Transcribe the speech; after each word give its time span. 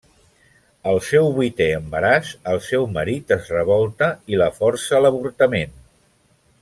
Al 0.91 0.95
seu 1.07 1.27
vuitè 1.35 1.67
embaràs, 1.75 2.31
el 2.53 2.61
seu 2.69 2.87
marit 2.95 3.35
es 3.37 3.53
revolta 3.57 4.09
i 4.35 4.41
la 4.43 4.49
força 4.57 4.97
a 4.97 5.03
l'avortament. 5.05 5.77